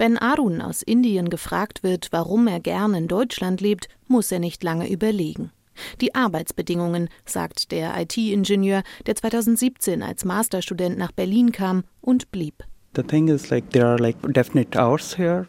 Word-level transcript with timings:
Wenn 0.00 0.16
Arun 0.16 0.62
aus 0.62 0.80
Indien 0.80 1.28
gefragt 1.28 1.82
wird, 1.82 2.08
warum 2.10 2.46
er 2.46 2.58
gern 2.58 2.94
in 2.94 3.06
Deutschland 3.06 3.60
lebt, 3.60 3.86
muss 4.08 4.32
er 4.32 4.38
nicht 4.38 4.64
lange 4.64 4.90
überlegen. 4.90 5.52
Die 6.00 6.14
Arbeitsbedingungen, 6.14 7.10
sagt 7.26 7.70
der 7.70 8.00
IT-Ingenieur, 8.00 8.82
der 9.04 9.16
2017 9.16 10.02
als 10.02 10.24
Masterstudent 10.24 10.96
nach 10.96 11.12
Berlin 11.12 11.52
kam 11.52 11.84
und 12.00 12.30
blieb. 12.30 12.64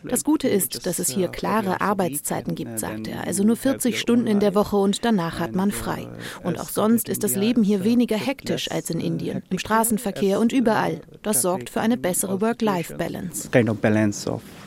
Das 0.04 0.24
Gute 0.24 0.48
ist, 0.48 0.86
dass 0.86 1.00
es 1.00 1.10
hier 1.10 1.28
klare 1.28 1.82
Arbeitszeiten 1.82 2.54
gibt, 2.54 2.78
sagt 2.78 3.08
er. 3.08 3.26
Also 3.26 3.44
nur 3.44 3.56
40 3.56 4.00
Stunden 4.00 4.28
in 4.28 4.40
der 4.40 4.54
Woche 4.54 4.78
und 4.78 5.04
danach 5.04 5.40
hat 5.40 5.56
man 5.56 5.72
frei. 5.72 6.08
Und 6.44 6.60
auch 6.60 6.70
sonst 6.70 7.10
ist 7.10 7.24
das 7.24 7.36
Leben 7.36 7.64
hier 7.64 7.84
weniger 7.84 8.18
hektisch 8.18 8.70
als 8.70 8.92
in 8.92 9.00
Indien, 9.00 9.42
im 9.50 9.58
Straßenverkehr 9.58 10.40
und 10.40 10.54
überall. 10.54 11.02
Das 11.24 11.42
sorgt 11.42 11.72
für 11.72 11.82
eine 11.82 11.98
bessere 11.98 12.42
Work-Life-Balance. 12.42 13.50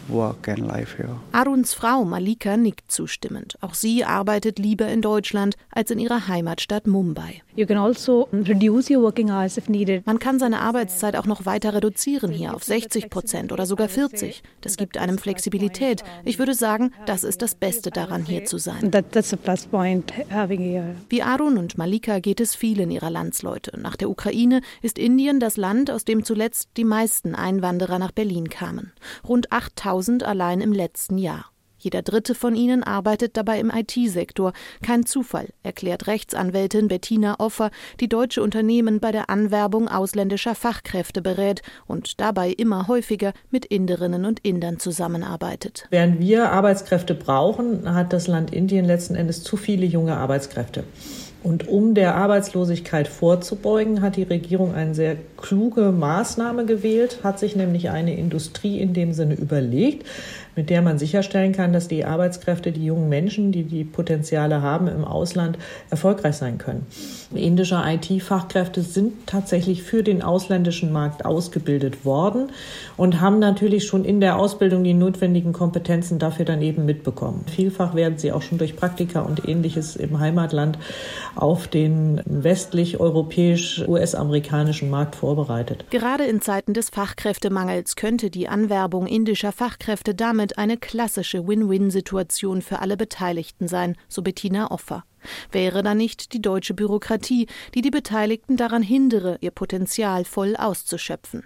Work 0.08 0.48
and 0.48 0.58
Life 0.58 0.96
here. 0.96 1.16
Aruns 1.32 1.74
Frau 1.74 2.04
Malika 2.04 2.56
nickt 2.56 2.90
zustimmend. 2.90 3.56
Auch 3.60 3.74
sie 3.74 4.04
arbeitet 4.04 4.58
lieber 4.58 4.88
in 4.88 5.00
Deutschland 5.00 5.56
als 5.70 5.90
in 5.90 5.98
ihrer 5.98 6.28
Heimatstadt 6.28 6.86
Mumbai. 6.86 7.42
Also 7.56 8.28
Man 10.04 10.18
kann 10.18 10.38
seine 10.38 10.60
Arbeitszeit 10.60 11.16
auch 11.16 11.26
noch 11.26 11.46
weiter 11.46 11.74
reduzieren 11.74 12.30
hier 12.30 12.54
auf 12.54 12.64
60 12.64 13.10
Prozent 13.10 13.52
oder 13.52 13.66
sogar 13.66 13.88
40. 13.88 14.42
Das 14.60 14.76
gibt 14.76 14.98
einem 14.98 15.18
Flexibilität. 15.18 16.02
Ich 16.24 16.38
würde 16.38 16.54
sagen, 16.54 16.92
das 17.06 17.24
ist 17.24 17.42
das 17.42 17.54
Beste 17.54 17.90
daran, 17.90 18.24
hier 18.24 18.44
zu 18.44 18.58
sein. 18.58 18.90
Wie 21.08 21.22
Arun 21.22 21.58
und 21.58 21.78
Malika 21.78 22.18
geht 22.18 22.40
es 22.40 22.54
vielen 22.54 22.90
ihrer 22.90 23.10
Landsleute. 23.10 23.78
Nach 23.80 23.96
der 23.96 24.10
Ukraine 24.10 24.60
ist 24.82 24.98
Indien 24.98 25.40
das 25.40 25.56
Land, 25.56 25.90
aus 25.90 26.04
dem 26.04 26.24
zuletzt 26.24 26.70
die 26.76 26.84
meisten 26.84 27.34
Einwanderer 27.34 27.98
nach 27.98 28.12
Berlin 28.12 28.48
kamen. 28.48 28.92
Rund 29.26 29.52
8000 29.52 29.93
1000 29.94 30.24
allein 30.24 30.60
im 30.60 30.72
letzten 30.72 31.18
Jahr. 31.18 31.46
Jeder 31.78 32.02
dritte 32.02 32.34
von 32.34 32.56
ihnen 32.56 32.82
arbeitet 32.82 33.36
dabei 33.36 33.60
im 33.60 33.70
IT-Sektor. 33.70 34.54
Kein 34.82 35.04
Zufall, 35.04 35.50
erklärt 35.62 36.06
Rechtsanwältin 36.06 36.88
Bettina 36.88 37.38
Offer, 37.38 37.70
die 38.00 38.08
deutsche 38.08 38.42
Unternehmen 38.42 39.00
bei 39.00 39.12
der 39.12 39.28
Anwerbung 39.28 39.88
ausländischer 39.88 40.54
Fachkräfte 40.54 41.20
berät 41.20 41.60
und 41.86 42.20
dabei 42.20 42.50
immer 42.50 42.88
häufiger 42.88 43.34
mit 43.50 43.66
Inderinnen 43.66 44.24
und 44.24 44.40
Indern 44.40 44.78
zusammenarbeitet. 44.78 45.86
Während 45.90 46.20
wir 46.20 46.50
Arbeitskräfte 46.50 47.14
brauchen, 47.14 47.94
hat 47.94 48.14
das 48.14 48.26
Land 48.28 48.52
Indien 48.52 48.86
letzten 48.86 49.14
Endes 49.14 49.44
zu 49.44 49.58
viele 49.58 49.84
junge 49.84 50.16
Arbeitskräfte. 50.16 50.84
Und 51.44 51.68
um 51.68 51.92
der 51.94 52.14
Arbeitslosigkeit 52.14 53.06
vorzubeugen, 53.06 54.00
hat 54.00 54.16
die 54.16 54.22
Regierung 54.22 54.74
eine 54.74 54.94
sehr 54.94 55.14
kluge 55.36 55.92
Maßnahme 55.92 56.64
gewählt, 56.64 57.18
hat 57.22 57.38
sich 57.38 57.54
nämlich 57.54 57.90
eine 57.90 58.16
Industrie 58.16 58.80
in 58.80 58.94
dem 58.94 59.12
Sinne 59.12 59.34
überlegt, 59.34 60.06
mit 60.56 60.70
der 60.70 60.80
man 60.80 60.98
sicherstellen 60.98 61.52
kann, 61.52 61.74
dass 61.74 61.86
die 61.86 62.06
Arbeitskräfte, 62.06 62.72
die 62.72 62.86
jungen 62.86 63.10
Menschen, 63.10 63.52
die 63.52 63.64
die 63.64 63.84
Potenziale 63.84 64.62
haben 64.62 64.88
im 64.88 65.04
Ausland, 65.04 65.58
erfolgreich 65.90 66.36
sein 66.36 66.56
können. 66.56 66.86
Indische 67.34 67.82
IT-Fachkräfte 67.84 68.80
sind 68.80 69.26
tatsächlich 69.26 69.82
für 69.82 70.02
den 70.02 70.22
ausländischen 70.22 70.92
Markt 70.92 71.26
ausgebildet 71.26 72.06
worden 72.06 72.52
und 72.96 73.20
haben 73.20 73.38
natürlich 73.38 73.86
schon 73.86 74.06
in 74.06 74.20
der 74.20 74.38
Ausbildung 74.38 74.82
die 74.82 74.94
notwendigen 74.94 75.52
Kompetenzen 75.52 76.18
dafür 76.18 76.46
dann 76.46 76.62
eben 76.62 76.86
mitbekommen. 76.86 77.44
Vielfach 77.54 77.94
werden 77.94 78.16
sie 78.16 78.32
auch 78.32 78.42
schon 78.42 78.56
durch 78.56 78.76
Praktika 78.76 79.20
und 79.20 79.46
ähnliches 79.46 79.96
im 79.96 80.20
Heimatland 80.20 80.78
auf 81.36 81.68
den 81.68 82.20
westlich-europäisch-US-amerikanischen 82.24 84.90
Markt 84.90 85.16
vorbereitet. 85.16 85.84
Gerade 85.90 86.24
in 86.24 86.40
Zeiten 86.40 86.74
des 86.74 86.90
Fachkräftemangels 86.90 87.96
könnte 87.96 88.30
die 88.30 88.48
Anwerbung 88.48 89.06
indischer 89.06 89.52
Fachkräfte 89.52 90.14
damit 90.14 90.58
eine 90.58 90.76
klassische 90.76 91.46
Win-Win-Situation 91.46 92.62
für 92.62 92.80
alle 92.80 92.96
Beteiligten 92.96 93.68
sein, 93.68 93.96
so 94.08 94.22
Bettina 94.22 94.70
Offer. 94.70 95.04
Wäre 95.52 95.82
da 95.82 95.94
nicht 95.94 96.32
die 96.32 96.42
deutsche 96.42 96.74
Bürokratie, 96.74 97.46
die 97.74 97.80
die 97.80 97.90
Beteiligten 97.90 98.56
daran 98.56 98.82
hindere, 98.82 99.38
ihr 99.40 99.50
Potenzial 99.50 100.24
voll 100.24 100.56
auszuschöpfen? 100.56 101.44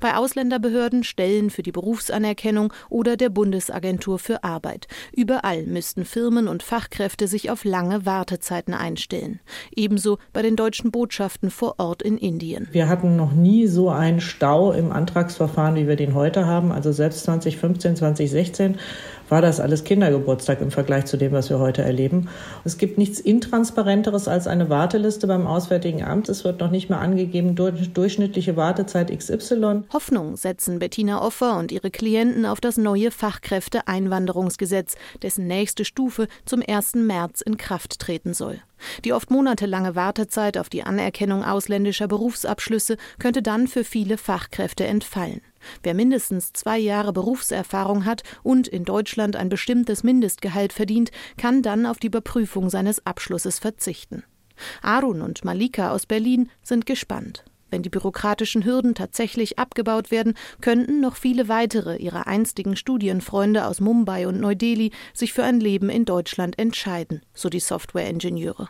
Bei 0.00 0.16
Ausländerbehörden, 0.16 1.04
Stellen 1.04 1.50
für 1.50 1.62
die 1.62 1.72
Berufsanerkennung 1.72 2.72
oder 2.88 3.16
der 3.16 3.28
Bundesagentur 3.28 4.18
für 4.18 4.44
Arbeit. 4.44 4.86
Überall 5.12 5.64
müssten 5.64 6.04
Firmen 6.04 6.48
und 6.48 6.62
Fachkräfte 6.62 7.28
sich 7.28 7.50
auf 7.50 7.64
lange 7.64 8.06
Wartezeiten 8.06 8.74
einstellen. 8.74 9.40
Ebenso 9.74 10.18
bei 10.32 10.42
den 10.42 10.56
deutschen 10.56 10.90
Botschaften 10.90 11.50
vor 11.50 11.76
Ort 11.78 12.02
in 12.02 12.18
Indien. 12.18 12.68
Wir 12.72 12.88
hatten 12.88 13.16
noch 13.16 13.32
nie 13.32 13.66
so 13.66 13.90
einen 13.90 14.20
Stau 14.20 14.72
im 14.72 14.92
Antragsverfahren, 14.92 15.76
wie 15.76 15.88
wir 15.88 15.96
den 15.96 16.14
heute 16.14 16.46
haben. 16.46 16.72
Also 16.72 16.92
selbst 16.92 17.24
2015, 17.24 17.96
2016 17.96 18.78
war 19.28 19.42
das 19.42 19.60
alles 19.60 19.84
Kindergeburtstag 19.84 20.60
im 20.60 20.70
Vergleich 20.70 21.06
zu 21.06 21.16
dem, 21.16 21.32
was 21.32 21.50
wir 21.50 21.58
heute 21.58 21.82
erleben. 21.82 22.28
Es 22.64 22.78
gibt 22.78 22.98
nichts 22.98 23.20
Intransparenteres 23.20 24.28
als 24.28 24.46
eine 24.46 24.70
Warteliste 24.70 25.26
beim 25.26 25.46
Auswärtigen 25.46 26.02
Amt. 26.04 26.28
Es 26.28 26.44
wird 26.44 26.60
noch 26.60 26.70
nicht 26.70 26.90
mal 26.90 26.98
angegeben, 26.98 27.54
durchschnittliche 27.54 28.56
Wartezeit 28.56 29.16
XY. 29.16 29.82
Hoffnung 29.92 30.36
setzen 30.36 30.78
Bettina 30.78 31.22
Offer 31.22 31.58
und 31.58 31.72
ihre 31.72 31.90
Klienten 31.90 32.46
auf 32.46 32.60
das 32.60 32.76
neue 32.76 33.10
Fachkräfteeinwanderungsgesetz, 33.10 34.96
dessen 35.22 35.46
nächste 35.46 35.84
Stufe 35.84 36.28
zum 36.44 36.62
1. 36.66 36.94
März 36.96 37.40
in 37.40 37.56
Kraft 37.56 37.98
treten 37.98 38.34
soll. 38.34 38.60
Die 39.04 39.12
oft 39.12 39.30
monatelange 39.30 39.94
Wartezeit 39.94 40.58
auf 40.58 40.68
die 40.68 40.82
Anerkennung 40.82 41.44
ausländischer 41.44 42.08
Berufsabschlüsse 42.08 42.96
könnte 43.18 43.42
dann 43.42 43.66
für 43.66 43.84
viele 43.84 44.18
Fachkräfte 44.18 44.84
entfallen. 44.84 45.40
Wer 45.82 45.94
mindestens 45.94 46.52
zwei 46.52 46.78
Jahre 46.78 47.12
Berufserfahrung 47.12 48.04
hat 48.04 48.22
und 48.42 48.68
in 48.68 48.84
Deutschland 48.84 49.36
ein 49.36 49.48
bestimmtes 49.48 50.02
Mindestgehalt 50.02 50.72
verdient, 50.72 51.10
kann 51.36 51.62
dann 51.62 51.86
auf 51.86 51.98
die 51.98 52.08
Überprüfung 52.08 52.70
seines 52.70 53.04
Abschlusses 53.06 53.58
verzichten. 53.58 54.24
Arun 54.82 55.22
und 55.22 55.44
Malika 55.44 55.90
aus 55.90 56.06
Berlin 56.06 56.50
sind 56.62 56.86
gespannt. 56.86 57.44
Wenn 57.70 57.82
die 57.82 57.90
bürokratischen 57.90 58.64
Hürden 58.64 58.94
tatsächlich 58.94 59.58
abgebaut 59.58 60.12
werden, 60.12 60.34
könnten 60.60 61.00
noch 61.00 61.16
viele 61.16 61.48
weitere 61.48 61.96
ihrer 61.96 62.28
einstigen 62.28 62.76
Studienfreunde 62.76 63.66
aus 63.66 63.80
Mumbai 63.80 64.28
und 64.28 64.38
Neu-Delhi 64.38 64.92
sich 65.12 65.32
für 65.32 65.42
ein 65.42 65.58
Leben 65.58 65.88
in 65.88 66.04
Deutschland 66.04 66.56
entscheiden, 66.56 67.22
so 67.32 67.48
die 67.48 67.58
Software-Ingenieure. 67.58 68.68